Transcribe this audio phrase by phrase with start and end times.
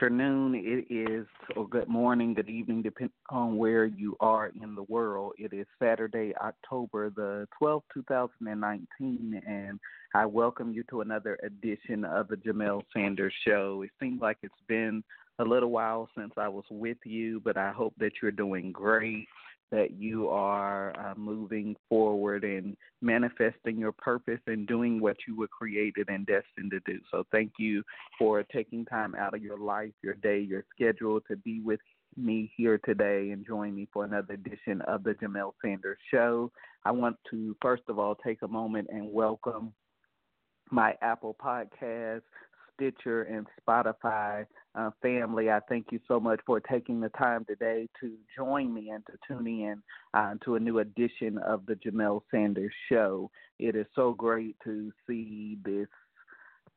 [0.00, 0.54] Afternoon.
[0.54, 1.26] It is,
[1.56, 5.32] or good morning, good evening, depending on where you are in the world.
[5.38, 9.80] It is Saturday, October the 12th, 2019, and
[10.14, 13.82] I welcome you to another edition of the Jamelle Sanders Show.
[13.82, 15.02] It seems like it's been
[15.40, 19.26] a little while since I was with you, but I hope that you're doing great
[19.70, 25.48] that you are uh, moving forward and manifesting your purpose and doing what you were
[25.48, 26.98] created and destined to do.
[27.10, 27.82] So, thank you
[28.18, 31.80] for taking time out of your life, your day, your schedule to be with
[32.16, 36.50] me here today and join me for another edition of the Jamelle Sanders Show.
[36.84, 39.72] I want to, first of all, take a moment and welcome
[40.70, 42.22] my Apple Podcast,
[42.78, 45.50] Stitcher, and Spotify uh, family.
[45.50, 49.12] I thank you so much for taking the time today to join me and to
[49.26, 49.82] tune in
[50.14, 53.30] uh, to a new edition of the Jamelle Sanders Show.
[53.58, 55.88] It is so great to see this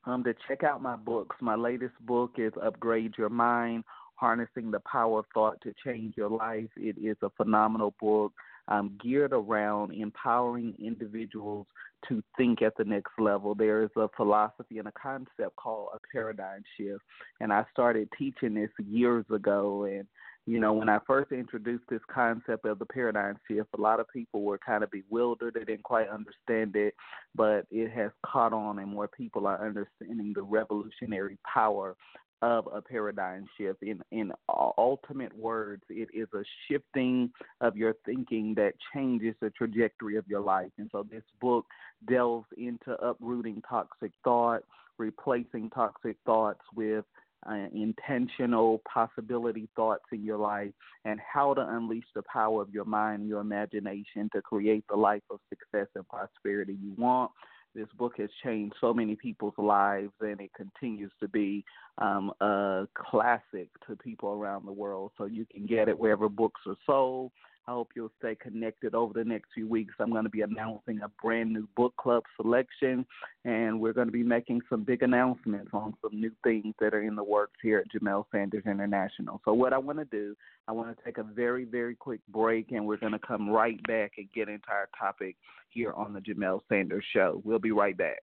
[0.06, 1.36] um, to check out my books.
[1.40, 3.84] My latest book is Upgrade Your Mind
[4.16, 6.70] Harnessing the Power of Thought to Change Your Life.
[6.76, 8.32] It is a phenomenal book
[8.68, 11.66] um, geared around empowering individuals
[12.08, 13.54] to think at the next level.
[13.54, 17.02] There is a philosophy and a concept called a paradigm shift,
[17.40, 19.84] and I started teaching this years ago.
[19.84, 20.06] And
[20.46, 24.06] you know, when I first introduced this concept of the paradigm shift, a lot of
[24.08, 25.54] people were kind of bewildered.
[25.54, 26.94] They didn't quite understand it,
[27.34, 31.96] but it has caught on, and more people are understanding the revolutionary power
[32.42, 33.82] of a paradigm shift.
[33.82, 37.30] In in ultimate words, it is a shifting
[37.62, 40.70] of your thinking that changes the trajectory of your life.
[40.76, 41.64] And so this book
[42.06, 44.62] delves into uprooting toxic thought,
[44.98, 47.06] replacing toxic thoughts with
[47.48, 50.72] uh, intentional possibility thoughts in your life
[51.04, 55.22] and how to unleash the power of your mind, your imagination to create the life
[55.30, 57.30] of success and prosperity you want.
[57.74, 61.64] This book has changed so many people's lives, and it continues to be
[61.98, 65.10] um, a classic to people around the world.
[65.18, 67.32] So you can get it wherever books are sold.
[67.66, 69.94] I hope you'll stay connected over the next few weeks.
[69.98, 73.06] I'm going to be announcing a brand new book club selection,
[73.46, 77.02] and we're going to be making some big announcements on some new things that are
[77.02, 79.40] in the works here at Jamelle Sanders International.
[79.46, 80.36] So, what I want to do,
[80.68, 83.82] I want to take a very, very quick break, and we're going to come right
[83.84, 85.36] back and get into our topic
[85.70, 87.40] here on the Jamelle Sanders Show.
[87.44, 88.22] We'll be right back.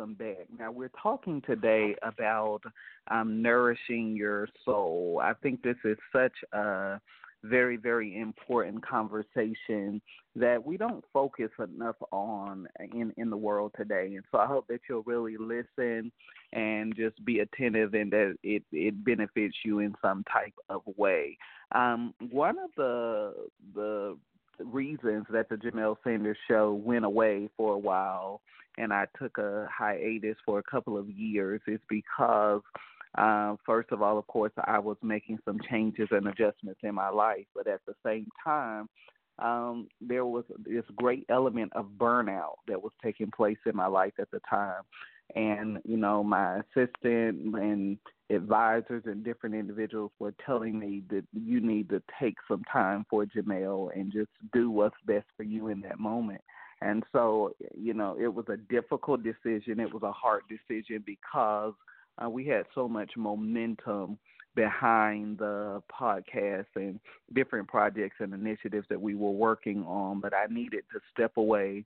[0.00, 0.46] Welcome back.
[0.58, 2.60] Now we're talking today about
[3.10, 5.20] um, nourishing your soul.
[5.22, 6.98] I think this is such a
[7.44, 10.00] very, very important conversation
[10.36, 14.14] that we don't focus enough on in in the world today.
[14.14, 16.10] And so I hope that you'll really listen
[16.54, 21.36] and just be attentive and that it it benefits you in some type of way.
[21.74, 23.34] Um, one of the
[23.74, 24.16] the
[24.64, 28.40] reasons that the Jamelle Sanders show went away for a while
[28.78, 32.62] and I took a hiatus for a couple of years is because
[33.18, 37.08] uh, first of all, of course, I was making some changes and adjustments in my
[37.08, 38.88] life, but at the same time,
[39.40, 44.12] um, there was this great element of burnout that was taking place in my life
[44.18, 44.82] at the time.
[45.34, 47.98] And, you know, my assistant and
[48.30, 53.24] advisors and different individuals were telling me that you need to take some time for
[53.24, 56.40] Jamelle and just do what's best for you in that moment.
[56.82, 59.80] And so, you know, it was a difficult decision.
[59.80, 61.74] It was a hard decision because
[62.22, 64.18] uh, we had so much momentum
[64.54, 66.98] behind the podcast and
[67.34, 70.20] different projects and initiatives that we were working on.
[70.20, 71.84] But I needed to step away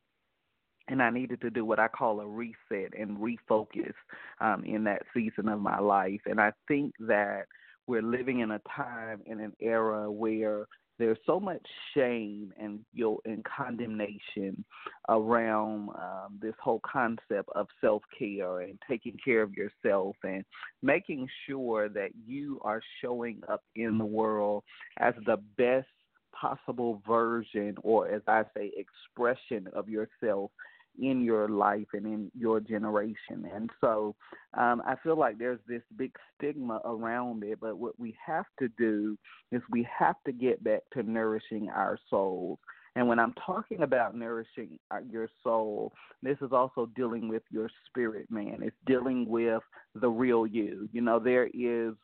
[0.89, 3.95] and I needed to do what I call a reset and refocus
[4.41, 6.21] um, in that season of my life.
[6.27, 7.47] And I think that
[7.87, 10.67] we're living in a time in an era where
[10.99, 11.65] there's so much
[11.95, 14.65] shame and guilt and condemnation
[15.09, 20.45] around um, this whole concept of self care and taking care of yourself and
[20.83, 24.63] making sure that you are showing up in the world
[24.99, 25.89] as the best
[26.33, 30.51] possible version or as I say expression of yourself
[30.99, 33.49] in your life and in your generation.
[33.53, 34.15] And so
[34.55, 38.69] um, I feel like there's this big stigma around it, but what we have to
[38.79, 39.19] do
[39.51, 42.59] is we have to get back to nourishing our souls.
[42.97, 45.93] And when I'm talking about nourishing uh, your soul,
[46.23, 48.59] this is also dealing with your spirit, man.
[48.63, 49.63] It's dealing with
[49.97, 50.89] the real you.
[50.93, 51.95] You know, there is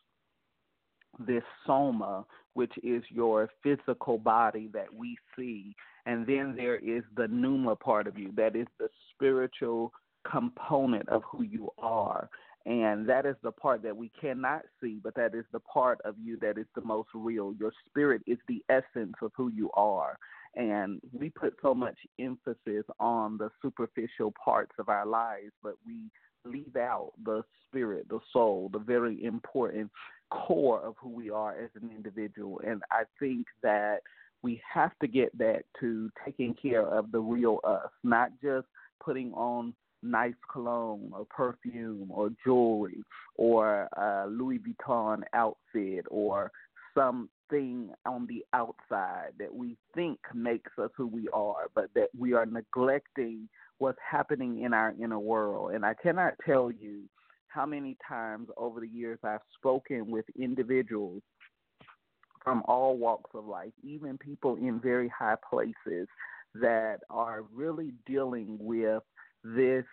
[1.19, 5.75] this soma, which is your physical body that we see,
[6.05, 9.91] and then there is the pneuma part of you, that is the spiritual
[10.29, 12.29] component of who you are.
[12.65, 16.15] And that is the part that we cannot see, but that is the part of
[16.21, 17.53] you that is the most real.
[17.59, 20.17] Your spirit is the essence of who you are.
[20.55, 26.11] And we put so much emphasis on the superficial parts of our lives, but we
[26.45, 29.89] leave out the spirit, the soul, the very important
[30.31, 32.61] core of who we are as an individual.
[32.65, 33.99] And I think that
[34.41, 38.65] we have to get back to taking care of the real us, not just
[39.03, 39.73] putting on
[40.03, 43.03] nice cologne or perfume or jewelry
[43.35, 46.51] or a Louis Vuitton outfit or
[46.95, 52.33] something on the outside that we think makes us who we are, but that we
[52.33, 53.47] are neglecting
[53.77, 55.73] what's happening in our inner world.
[55.73, 57.01] And I cannot tell you
[57.53, 61.21] how many times over the years I've spoken with individuals
[62.43, 66.07] from all walks of life, even people in very high places
[66.55, 69.03] that are really dealing with
[69.43, 69.85] this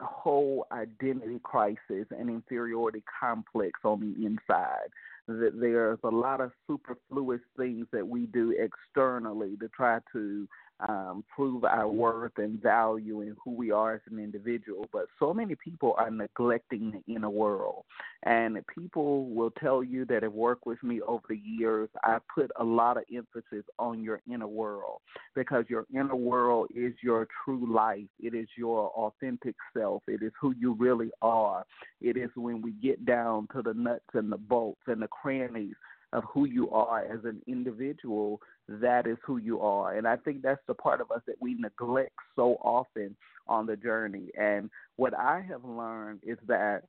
[0.00, 4.88] whole identity crisis and inferiority complex on the inside.
[5.26, 10.48] That there's a lot of superfluous things that we do externally to try to
[10.88, 14.88] um, prove our worth and value and who we are as an individual.
[14.92, 17.84] But so many people are neglecting the inner world.
[18.22, 22.50] And people will tell you that have worked with me over the years, I put
[22.58, 25.00] a lot of emphasis on your inner world
[25.34, 28.06] because your inner world is your true life.
[28.18, 30.02] It is your authentic self.
[30.06, 31.64] It is who you really are.
[32.00, 35.74] It is when we get down to the nuts and the bolts and the crannies
[36.12, 39.96] of who you are as an individual, that is who you are.
[39.96, 43.76] And I think that's the part of us that we neglect so often on the
[43.76, 44.30] journey.
[44.38, 46.82] And what I have learned is that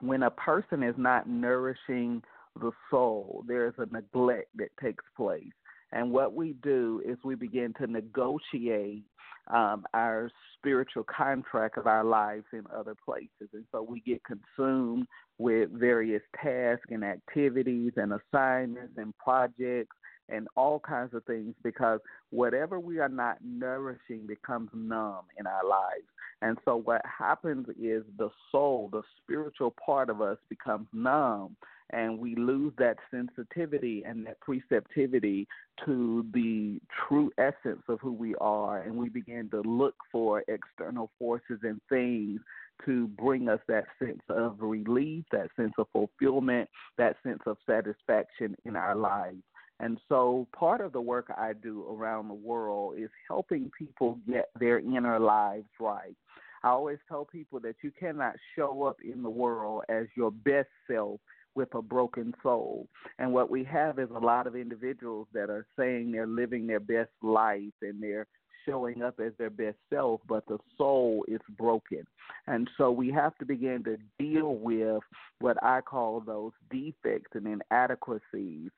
[0.00, 2.22] when a person is not nourishing
[2.60, 5.52] the soul, there's a neglect that takes place.
[5.92, 9.04] And what we do is we begin to negotiate
[9.52, 13.50] um, our spiritual contract of our lives in other places.
[13.52, 15.06] And so we get consumed
[15.38, 19.96] with various tasks and activities and assignments and projects
[20.28, 25.68] and all kinds of things because whatever we are not nourishing becomes numb in our
[25.68, 26.06] lives.
[26.40, 31.56] And so what happens is the soul, the spiritual part of us becomes numb
[31.92, 35.46] and we lose that sensitivity and that preceptivity
[35.84, 41.10] to the true essence of who we are and we begin to look for external
[41.18, 42.40] forces and things
[42.84, 46.68] to bring us that sense of relief, that sense of fulfillment,
[46.98, 49.42] that sense of satisfaction in our lives.
[49.80, 54.48] And so part of the work I do around the world is helping people get
[54.58, 56.14] their inner lives right.
[56.62, 60.68] I always tell people that you cannot show up in the world as your best
[60.88, 61.20] self
[61.54, 62.86] with a broken soul.
[63.18, 66.80] And what we have is a lot of individuals that are saying they're living their
[66.80, 68.26] best life and they're
[68.66, 72.04] showing up as their best self, but the soul is broken.
[72.46, 75.02] And so we have to begin to deal with
[75.40, 78.70] what I call those defects and inadequacies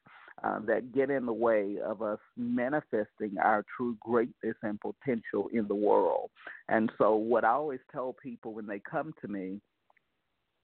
[0.43, 5.69] um, that get in the way of us manifesting our true greatness and potential in
[5.69, 6.31] the world.
[6.69, 9.61] And so, what I always tell people when they come to me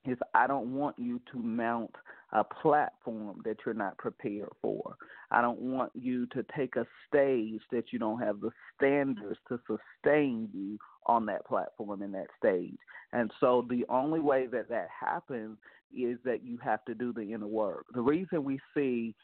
[0.07, 1.95] is I don't want you to mount
[2.33, 4.95] a platform that you're not prepared for.
[5.31, 9.59] I don't want you to take a stage that you don't have the standards to
[9.67, 12.79] sustain you on that platform and that stage.
[13.13, 15.59] And so the only way that that happens
[15.97, 17.85] is that you have to do the inner work.
[17.93, 19.15] The reason we see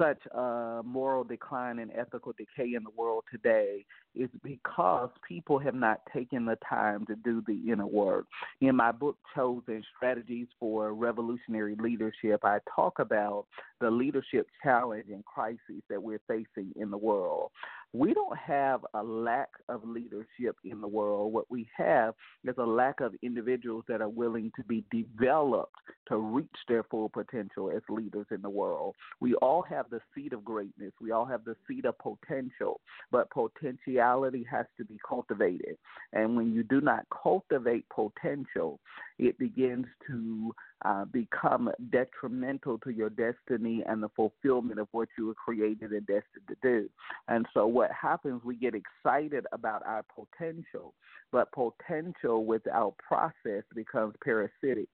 [0.00, 3.84] such a moral decline and ethical decay in the world today
[4.18, 8.26] is because people have not taken the time to do the inner work.
[8.60, 13.46] In my book, Chosen Strategies for Revolutionary Leadership, I talk about
[13.80, 17.50] the leadership challenge and crises that we're facing in the world.
[17.94, 21.32] We don't have a lack of leadership in the world.
[21.32, 25.72] What we have is a lack of individuals that are willing to be developed
[26.08, 28.94] to reach their full potential as leaders in the world.
[29.20, 33.30] We all have the seed of greatness, we all have the seed of potential, but
[33.30, 34.07] potentiality
[34.50, 35.76] has to be cultivated.
[36.12, 38.80] And when you do not cultivate potential,
[39.18, 45.26] it begins to uh, become detrimental to your destiny and the fulfillment of what you
[45.26, 46.88] were created and destined to do.
[47.28, 50.94] And so, what happens, we get excited about our potential,
[51.32, 54.88] but potential without process becomes parasitic.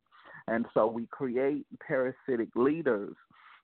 [0.49, 3.14] And so, we create parasitic leaders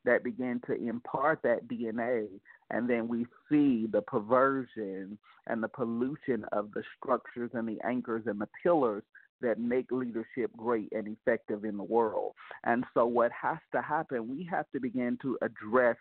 [0.05, 2.29] that begin to impart that DNA,
[2.71, 8.25] and then we see the perversion and the pollution of the structures and the anchors
[8.27, 9.03] and the pillars
[9.41, 12.35] that make leadership great and effective in the world.
[12.65, 15.97] And so, what has to happen, we have to begin to address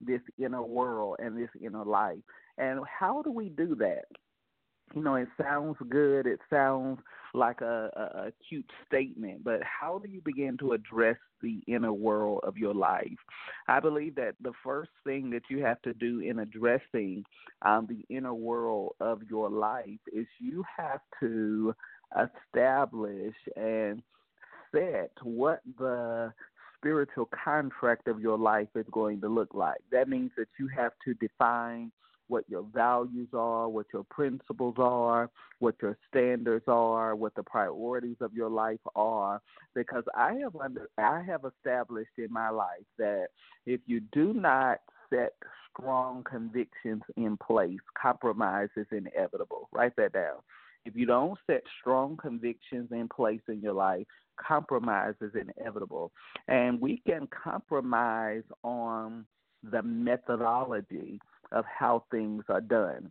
[0.00, 2.18] this inner world and this inner life.
[2.58, 4.04] And how do we do that?
[4.94, 6.26] You know, it sounds good.
[6.26, 6.98] It sounds
[7.34, 11.92] like a, a, a cute statement, but how do you begin to address the inner
[11.92, 13.06] world of your life?
[13.68, 17.24] I believe that the first thing that you have to do in addressing
[17.62, 21.74] um, the inner world of your life is you have to
[22.12, 24.02] establish and
[24.72, 26.32] set what the
[26.76, 29.80] spiritual contract of your life is going to look like.
[29.90, 31.92] That means that you have to define
[32.32, 38.16] what your values are, what your principles are, what your standards are, what the priorities
[38.22, 39.42] of your life are
[39.74, 43.26] because I have under I have established in my life that
[43.66, 44.78] if you do not
[45.10, 45.34] set
[45.70, 49.68] strong convictions in place, compromise is inevitable.
[49.70, 50.38] Write that down.
[50.86, 54.06] If you don't set strong convictions in place in your life,
[54.40, 56.12] compromise is inevitable.
[56.48, 59.26] And we can compromise on
[59.70, 61.20] the methodology
[61.52, 63.10] of how things are done,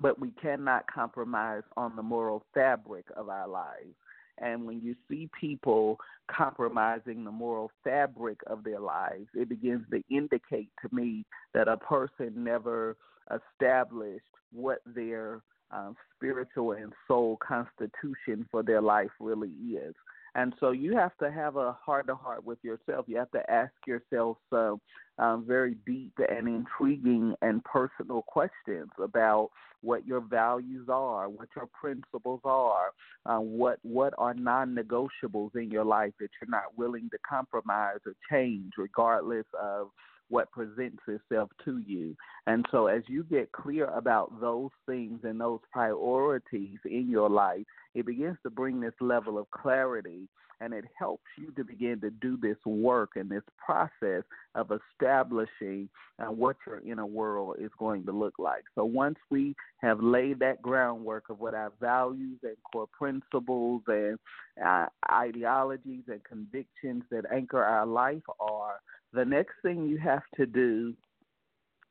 [0.00, 3.94] but we cannot compromise on the moral fabric of our lives.
[4.38, 10.02] And when you see people compromising the moral fabric of their lives, it begins to
[10.10, 12.96] indicate to me that a person never
[13.30, 19.94] established what their um, spiritual and soul constitution for their life really is.
[20.34, 23.06] And so you have to have a heart to heart with yourself.
[23.08, 24.80] You have to ask yourself some
[25.18, 29.50] um, very deep and intriguing and personal questions about
[29.80, 32.90] what your values are, what your principles are,
[33.26, 38.14] uh, what what are non-negotiables in your life that you're not willing to compromise or
[38.30, 39.90] change, regardless of
[40.28, 42.16] what presents itself to you.
[42.46, 47.64] And so, as you get clear about those things and those priorities in your life,
[47.94, 50.28] it begins to bring this level of clarity
[50.60, 54.22] and it helps you to begin to do this work and this process
[54.54, 55.88] of establishing
[56.18, 58.62] uh, what your inner world is going to look like.
[58.74, 64.18] So once we have laid that groundwork of what our values and core principles and
[64.64, 68.76] uh, ideologies and convictions that anchor our life are,
[69.14, 70.94] the next thing you have to do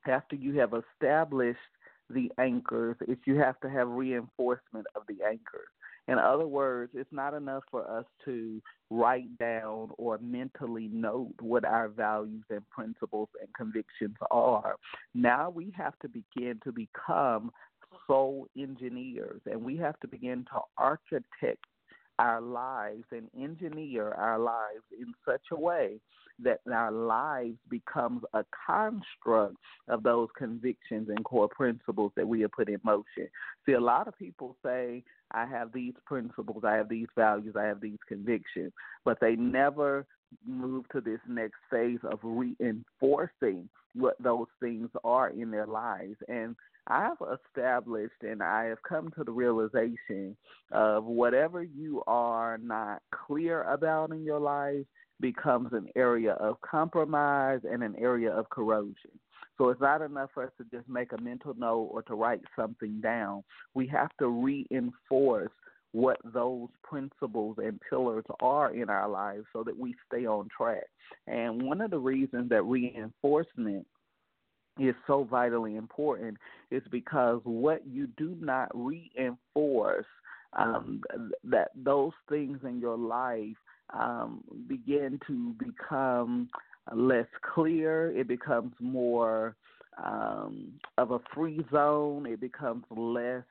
[0.08, 1.60] after you have established
[2.10, 5.70] the anchors is you have to have reinforcement of the anchors.
[6.10, 11.64] In other words, it's not enough for us to write down or mentally note what
[11.64, 14.76] our values and principles and convictions are.
[15.14, 17.52] Now we have to begin to become
[18.06, 21.64] soul engineers and we have to begin to architect
[22.20, 26.00] our lives and engineer our lives in such a way
[26.40, 29.56] that our lives becomes a construct
[29.88, 33.28] of those convictions and core principles that we have put in motion.
[33.66, 37.64] See, a lot of people say, I have these principles, I have these values, I
[37.64, 38.72] have these convictions,
[39.06, 40.06] but they never
[40.46, 46.16] move to this next phase of reinforcing what those things are in their lives.
[46.28, 46.56] And
[46.88, 50.36] I've established and I have come to the realization
[50.72, 54.86] of whatever you are not clear about in your life
[55.20, 59.12] becomes an area of compromise and an area of corrosion.
[59.58, 62.42] So it's not enough for us to just make a mental note or to write
[62.56, 63.44] something down.
[63.74, 65.52] We have to reinforce
[65.92, 70.86] what those principles and pillars are in our lives so that we stay on track.
[71.28, 73.86] And one of the reasons that reinforcement
[74.80, 76.38] is so vitally important
[76.72, 80.08] is because what you do not reinforce
[80.54, 81.02] um,
[81.44, 83.56] that those things in your life
[83.94, 86.50] um, begin to become
[86.94, 88.12] less clear.
[88.18, 89.56] It becomes more
[90.04, 92.26] um, of a free zone.
[92.26, 93.44] It becomes less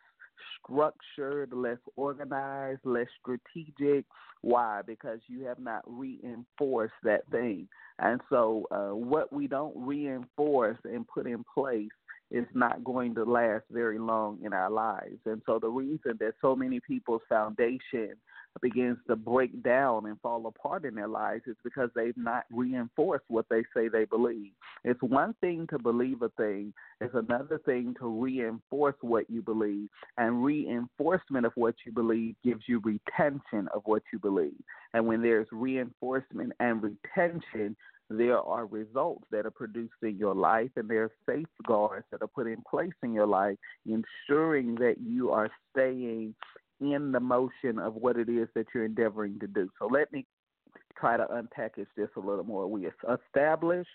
[0.63, 4.05] structured, less organized, less strategic.
[4.41, 4.81] Why?
[4.87, 7.69] Because you have not reinforced that thing.
[7.99, 11.91] And so, uh, what we don't reinforce and put in place
[12.31, 15.19] is not going to last very long in our lives.
[15.27, 18.17] And so, the reason that so many people's foundation
[18.61, 23.25] begins to break down and fall apart in their lives is because they've not reinforced
[23.29, 24.53] what they say they believe.
[24.85, 29.89] It's one thing to believe a thing, it's another thing to reinforce what you believe.
[30.19, 34.61] And reinforcement of what you believe gives you retention of what you believe.
[34.95, 37.77] And when there's reinforcement and retention,
[38.11, 42.29] there are results that are produced in your life and there are safeguards that are
[42.29, 46.35] put in place in your life, ensuring that you are staying
[46.91, 49.71] in the motion of what it is that you're endeavoring to do.
[49.79, 50.27] So let me
[50.99, 52.67] try to unpackage this a little more.
[52.67, 53.87] We establish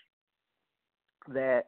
[1.28, 1.66] that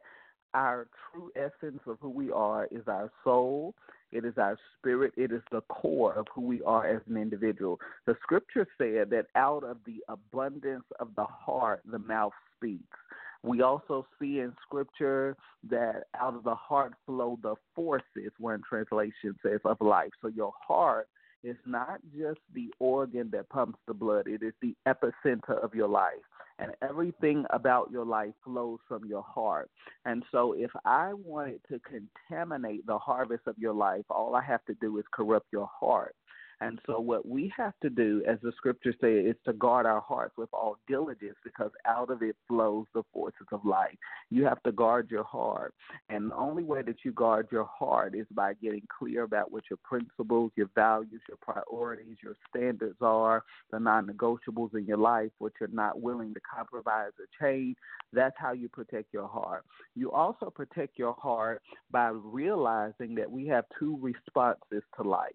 [0.53, 3.73] our true essence of who we are is our soul,
[4.11, 7.79] it is our spirit, it is the core of who we are as an individual.
[8.05, 12.97] The scripture said that out of the abundance of the heart, the mouth speaks.
[13.43, 15.35] We also see in scripture
[15.69, 20.11] that out of the heart flow the forces, one translation says, of life.
[20.21, 21.07] So your heart
[21.43, 25.87] is not just the organ that pumps the blood, it is the epicenter of your
[25.87, 26.21] life.
[26.59, 29.71] And everything about your life flows from your heart.
[30.05, 34.63] And so, if I wanted to contaminate the harvest of your life, all I have
[34.65, 36.15] to do is corrupt your heart.
[36.61, 39.99] And so, what we have to do, as the scriptures say, is to guard our
[39.99, 43.95] hearts with all diligence because out of it flows the forces of life.
[44.29, 45.73] You have to guard your heart.
[46.09, 49.63] And the only way that you guard your heart is by getting clear about what
[49.71, 55.31] your principles, your values, your priorities, your standards are, the non negotiables in your life,
[55.39, 57.75] what you're not willing to compromise or change.
[58.13, 59.65] That's how you protect your heart.
[59.95, 65.31] You also protect your heart by realizing that we have two responses to life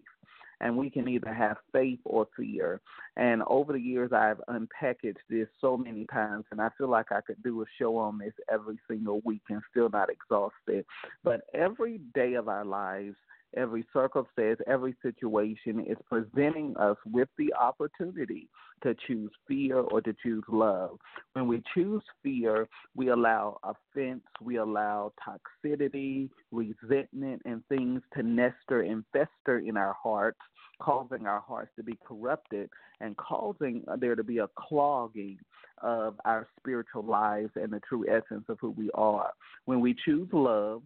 [0.61, 2.81] and we can either have faith or fear.
[3.15, 7.21] And over the years, I've unpackaged this so many times, and I feel like I
[7.21, 10.85] could do a show on this every single week and still not exhaust it.
[11.23, 13.15] But every day of our lives,
[13.55, 18.49] every circumstance, every situation is presenting us with the opportunity
[18.83, 20.97] to choose fear or to choose love.
[21.33, 28.81] When we choose fear, we allow offense, we allow toxicity, resentment, and things to nester
[28.81, 30.39] and fester in our hearts,
[30.79, 35.39] causing our hearts to be corrupted and causing there to be a clogging
[35.81, 39.31] of our spiritual lives and the true essence of who we are.
[39.65, 40.83] When we choose love,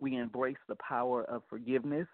[0.00, 2.08] we embrace the power of forgiveness.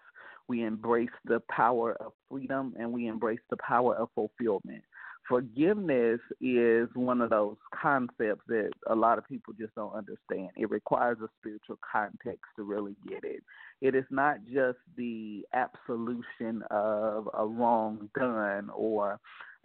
[0.47, 4.83] We embrace the power of freedom and we embrace the power of fulfillment.
[5.27, 10.49] Forgiveness is one of those concepts that a lot of people just don't understand.
[10.57, 13.41] It requires a spiritual context to really get it.
[13.81, 19.19] It is not just the absolution of a wrong done or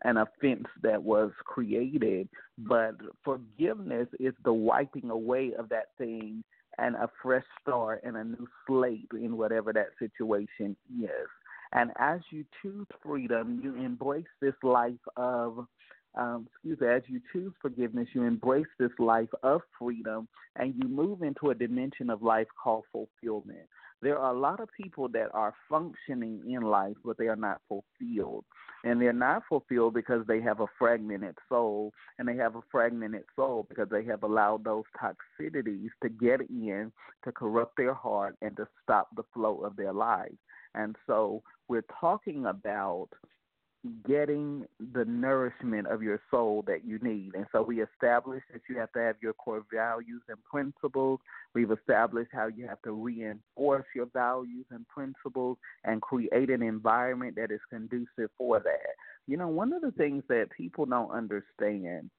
[0.04, 6.44] an offense that was created, but forgiveness is the wiping away of that thing
[6.78, 11.28] and a fresh start and a new slate in whatever that situation is.
[11.72, 15.66] And as you choose freedom, you embrace this life of,
[16.14, 20.88] um, excuse me, as you choose forgiveness, you embrace this life of freedom and you
[20.88, 23.68] move into a dimension of life called fulfillment.
[24.02, 27.60] there are a lot of people that are functioning in life, but they are not
[27.68, 28.44] fulfilled.
[28.86, 33.24] And they're not fulfilled because they have a fragmented soul, and they have a fragmented
[33.34, 36.92] soul because they have allowed those toxicities to get in,
[37.24, 40.30] to corrupt their heart, and to stop the flow of their life.
[40.76, 43.08] And so we're talking about
[44.06, 47.34] getting the nourishment of your soul that you need.
[47.34, 51.20] And so we established that you have to have your core values and principles.
[51.54, 57.36] We've established how you have to reinforce your values and principles and create an environment
[57.36, 58.94] that is conducive for that.
[59.26, 62.10] You know, one of the things that people don't understand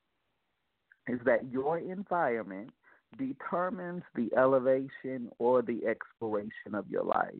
[1.08, 2.72] is that your environment
[3.18, 7.34] determines the elevation or the exploration of your life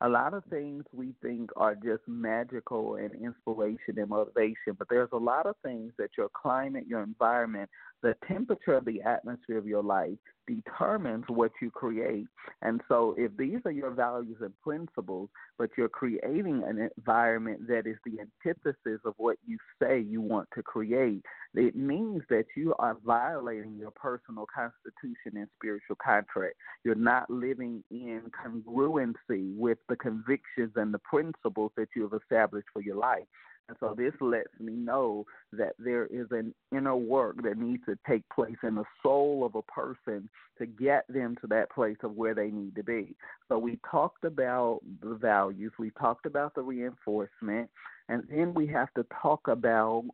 [0.00, 5.08] a lot of things we think are just magical and inspiration and motivation, but there's
[5.12, 7.68] a lot of things that your climate, your environment,
[8.02, 12.26] the temperature of the atmosphere of your life determines what you create.
[12.62, 17.86] And so, if these are your values and principles, but you're creating an environment that
[17.86, 21.22] is the antithesis of what you say you want to create,
[21.54, 26.54] it means that you are violating your personal constitution and spiritual contract.
[26.84, 32.68] You're not living in congruency with the convictions and the principles that you have established
[32.72, 33.26] for your life.
[33.68, 37.98] And so this lets me know that there is an inner work that needs to
[38.08, 40.28] take place in the soul of a person
[40.58, 43.14] to get them to that place of where they need to be.
[43.48, 47.68] So we talked about the values, we talked about the reinforcement,
[48.08, 50.04] and then we have to talk about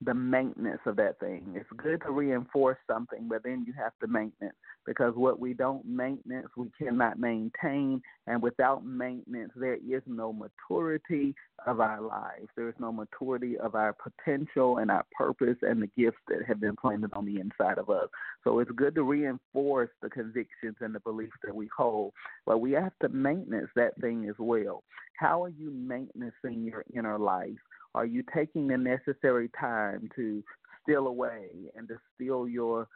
[0.00, 1.44] the maintenance of that thing.
[1.54, 4.54] It's good to reinforce something, but then you have to maintenance
[4.86, 8.00] because what we don't maintenance, we cannot maintain.
[8.26, 11.34] And without maintenance, there is no maturity
[11.66, 12.48] of our lives.
[12.56, 16.60] There is no maturity of our potential and our purpose and the gifts that have
[16.60, 18.08] been planted on the inside of us.
[18.44, 22.12] So it's good to reinforce the convictions and the beliefs that we hold,
[22.46, 24.84] but we have to maintenance that thing as well.
[25.18, 27.58] How are you maintaining your inner life?
[27.98, 30.44] Are you taking the necessary time to
[30.80, 32.86] steal away and to steal your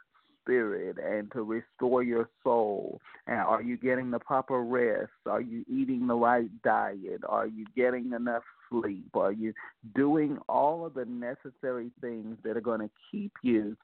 [0.41, 3.01] spirit and to restore your soul?
[3.27, 5.11] And are you getting the proper rest?
[5.25, 7.19] Are you eating the right diet?
[7.27, 9.09] Are you getting enough sleep?
[9.13, 9.53] Are you
[9.93, 13.75] doing all of the necessary things that are going to keep you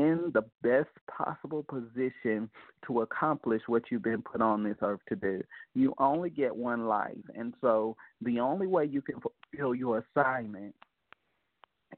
[0.00, 2.48] in the best possible position
[2.86, 5.42] to accomplish what you've been put on this earth to do.
[5.74, 7.16] You only get one life.
[7.34, 10.74] And so the only way you can fulfill your assignment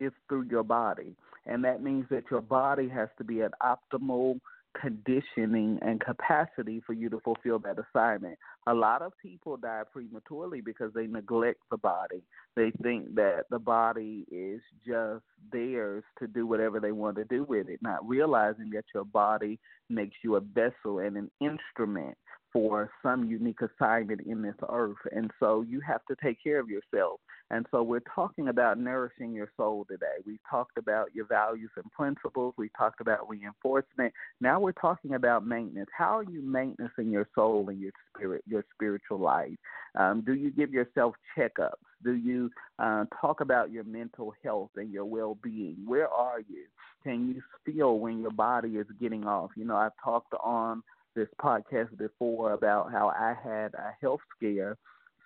[0.00, 1.16] is through your body.
[1.46, 4.40] And that means that your body has to be at optimal
[4.80, 8.38] conditioning and capacity for you to fulfill that assignment.
[8.66, 12.22] A lot of people die prematurely because they neglect the body.
[12.56, 17.44] They think that the body is just theirs to do whatever they want to do
[17.44, 19.58] with it, not realizing that your body
[19.88, 22.16] makes you a vessel and an instrument
[22.54, 24.96] for some unique assignment in this earth.
[25.10, 27.20] And so you have to take care of yourself.
[27.50, 30.22] And so we're talking about nourishing your soul today.
[30.24, 32.54] We've talked about your values and principles.
[32.56, 34.14] We talked about reinforcement.
[34.40, 35.90] Now we're talking about maintenance.
[35.96, 39.56] How are you maintaining your soul and your spirit, your spiritual life?
[39.98, 41.72] Um, do you give yourself checkups?
[42.04, 45.76] Do you uh, talk about your mental health and your well being?
[45.84, 46.64] Where are you?
[47.02, 49.50] Can you feel when your body is getting off?
[49.56, 50.82] You know, I've talked on
[51.14, 54.76] this podcast before about how I had a health scare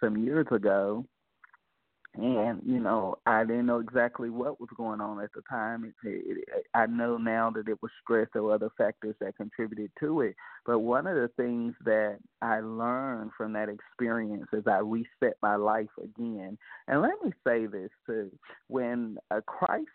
[0.01, 1.05] some years ago
[2.19, 5.85] and you know I didn't know exactly what was going on at the time.
[5.85, 10.23] It, it, I know now that it was stress or other factors that contributed to
[10.23, 10.35] it.
[10.67, 15.57] But one of the things that I learned from that experience is I reset my
[15.57, 16.59] life again.
[16.89, 18.31] And let me say this too:
[18.67, 19.87] when a crisis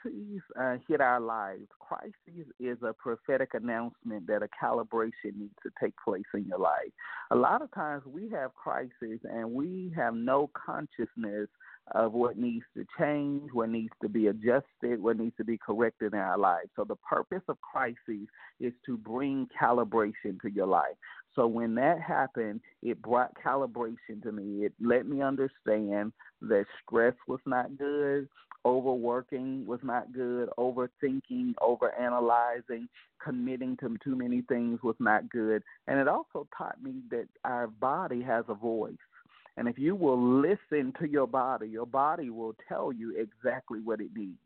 [0.60, 5.94] uh, hit our lives, crisis is a prophetic announcement that a calibration needs to take
[6.04, 6.92] place in your life.
[7.32, 11.50] A lot of times we have crises and we have no consciousness
[11.91, 16.13] of what needs to change, what needs to be adjusted, what needs to be corrected
[16.13, 16.69] in our lives.
[16.76, 18.28] So the purpose of crises
[18.60, 20.96] is to bring calibration to your life.
[21.36, 24.65] So when that happened, it brought calibration to me.
[24.65, 28.30] It let me understand that stress was not good,
[28.65, 32.88] overworking was not good, overthinking, overanalyzing,
[33.24, 35.63] committing to too many things was not good.
[35.88, 38.93] And it also taught me that our body has a voice.
[39.58, 44.02] And if you will listen to your body, your body will tell you exactly what
[44.02, 44.38] it needs.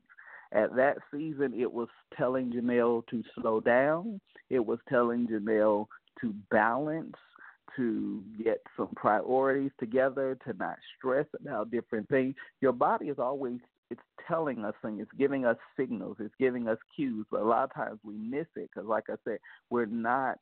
[0.51, 4.19] At that season, it was telling Jamelle to slow down.
[4.49, 5.87] It was telling Jamelle
[6.21, 7.15] to balance,
[7.75, 12.35] to get some priorities together, to not stress about different things.
[12.61, 16.77] Your body is always it's telling us things, it's giving us signals, it's giving us
[16.95, 19.39] cues, but a lot of times we miss it because, like I said,
[19.69, 20.37] we're not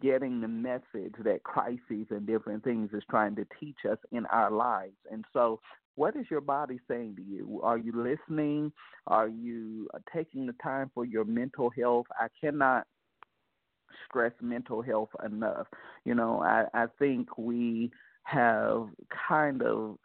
[0.00, 4.50] getting the message that crises and different things is trying to teach us in our
[4.50, 4.96] lives.
[5.10, 5.60] And so,
[5.96, 7.60] what is your body saying to you?
[7.62, 8.72] Are you listening?
[9.06, 12.06] Are you uh, taking the time for your mental health?
[12.18, 12.86] I cannot
[14.08, 15.66] stress mental health enough.
[16.04, 17.92] You know, I, I think we
[18.24, 18.88] have
[19.28, 19.98] kind of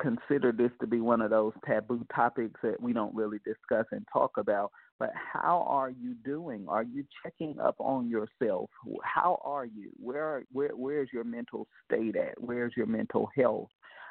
[0.00, 4.06] considered this to be one of those taboo topics that we don't really discuss and
[4.12, 4.70] talk about.
[4.98, 6.66] But how are you doing?
[6.68, 8.70] Are you checking up on yourself?
[9.02, 9.90] How are you?
[10.00, 12.40] Where where where's your mental state at?
[12.40, 13.68] Where's your mental health?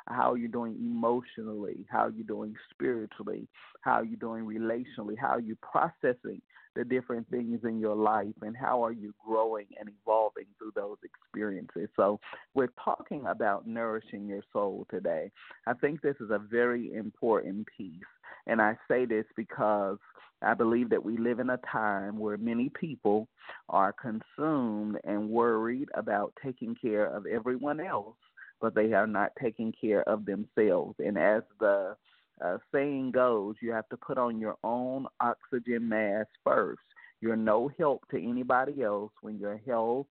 [0.08, 1.86] How are you doing emotionally?
[1.90, 3.48] How are you doing spiritually?
[3.82, 5.18] How are you doing relationally?
[5.20, 6.42] How are you processing
[6.78, 10.98] the different things in your life and how are you growing and evolving through those
[11.04, 11.90] experiences.
[11.96, 12.20] So,
[12.54, 15.32] we're talking about nourishing your soul today.
[15.66, 18.02] I think this is a very important piece.
[18.46, 19.98] And I say this because
[20.42, 23.28] I believe that we live in a time where many people
[23.70, 28.16] are consumed and worried about taking care of everyone else,
[28.62, 30.96] but they are not taking care of themselves.
[31.00, 31.96] And as the
[32.44, 36.82] uh, saying goes, you have to put on your own oxygen mask first.
[37.22, 40.08] You're no help to anybody else when your health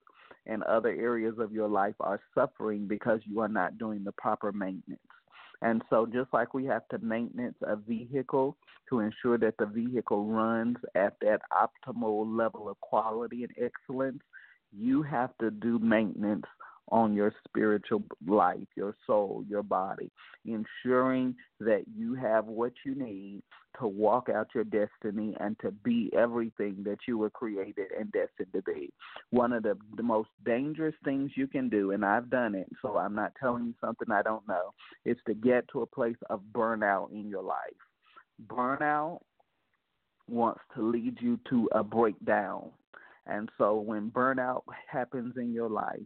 [0.46, 4.52] and other areas of your life are suffering because you are not doing the proper
[4.52, 5.00] maintenance.
[5.62, 8.56] And so, just like we have to maintenance a vehicle
[8.90, 14.20] to ensure that the vehicle runs at that optimal level of quality and excellence,
[14.76, 16.44] you have to do maintenance
[16.90, 20.10] on your spiritual life, your soul, your body,
[20.44, 23.42] ensuring that you have what you need
[23.80, 28.52] to walk out your destiny and to be everything that you were created and destined
[28.54, 28.90] to be.
[29.30, 32.96] One of the, the most dangerous things you can do, and I've done it, so
[32.96, 34.72] I'm not telling you something I don't know,
[35.04, 37.58] is to get to a place of burnout in your life.
[38.46, 39.20] Burnout
[40.28, 42.70] wants to lead you to a breakdown.
[43.26, 45.98] And so when burnout happens in your life,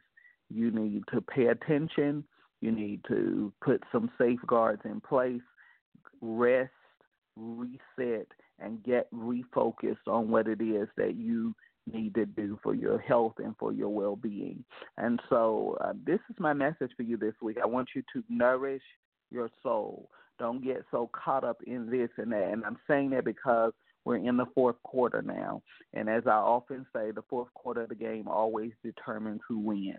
[0.53, 2.25] you need to pay attention.
[2.61, 5.41] You need to put some safeguards in place,
[6.21, 6.71] rest,
[7.37, 8.27] reset,
[8.59, 11.55] and get refocused on what it is that you
[11.91, 14.63] need to do for your health and for your well being.
[14.99, 17.57] And so, uh, this is my message for you this week.
[17.63, 18.83] I want you to nourish
[19.31, 20.11] your soul.
[20.39, 22.51] Don't get so caught up in this and that.
[22.53, 23.73] And I'm saying that because
[24.05, 25.63] we're in the fourth quarter now.
[25.93, 29.99] And as I often say, the fourth quarter of the game always determines who wins.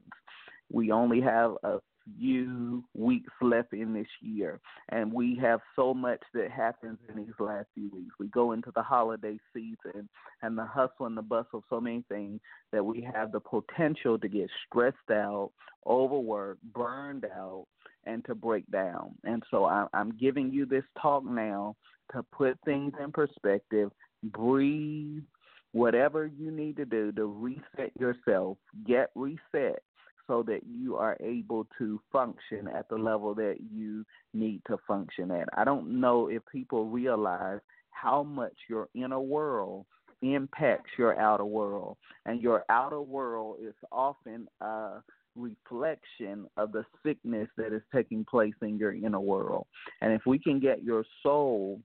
[0.72, 1.80] We only have a
[2.18, 4.60] few weeks left in this year,
[4.90, 8.16] and we have so much that happens in these last few weeks.
[8.20, 10.10] We go into the holiday season
[10.42, 12.40] and the hustle and the bustle of so many things
[12.72, 15.52] that we have the potential to get stressed out,
[15.86, 17.68] overworked, burned out,
[18.06, 19.14] and to break down.
[19.24, 21.76] And so I'm giving you this talk now
[22.14, 23.92] to put things in perspective,
[24.24, 25.24] breathe,
[25.72, 29.82] whatever you need to do to reset yourself, get reset
[30.28, 35.32] so that you are able to function at the level that you need to function
[35.32, 35.48] at.
[35.58, 37.60] I don't know if people realize
[37.92, 39.86] how much your inner world
[40.22, 45.02] impacts your outer world, and your outer world is often a
[45.36, 49.66] reflection of the sickness that is taking place in your inner world.
[50.02, 51.82] And if we can get your soul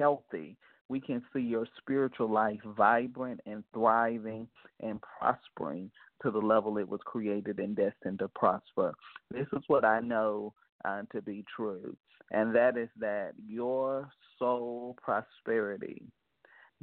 [0.00, 0.56] healthy,
[0.88, 4.48] we can see your spiritual life vibrant and thriving
[4.80, 5.90] and prospering
[6.22, 8.92] to the level it was created and destined to prosper.
[9.30, 10.52] This is what I know
[10.84, 11.96] uh, to be true,
[12.32, 14.08] and that is that your
[14.38, 16.02] soul prosperity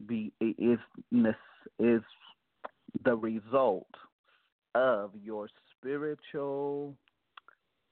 [0.05, 0.79] be is
[1.79, 2.01] is
[3.03, 3.93] the result
[4.75, 6.95] of your spiritual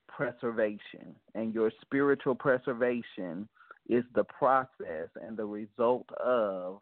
[0.08, 3.50] preservation, and your spiritual preservation
[3.88, 6.80] is the process and the result of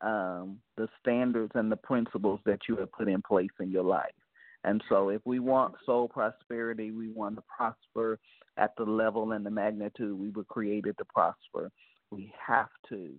[0.00, 4.12] um, the standards and the principles that you have put in place in your life.
[4.64, 8.18] And so, if we want soul prosperity, we want to prosper
[8.56, 11.70] at the level and the magnitude we were created to prosper.
[12.10, 13.12] We have to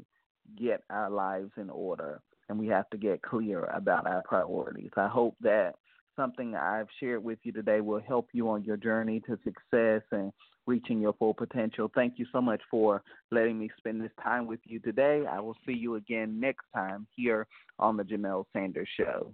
[0.59, 4.91] get our lives in order and we have to get clear about our priorities.
[4.95, 5.75] I hope that
[6.15, 10.31] something I've shared with you today will help you on your journey to success and
[10.67, 11.91] reaching your full potential.
[11.93, 15.25] Thank you so much for letting me spend this time with you today.
[15.29, 17.47] I will see you again next time here
[17.79, 19.33] on the Jamelle Sanders Show.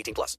[0.00, 0.36] 18 plus.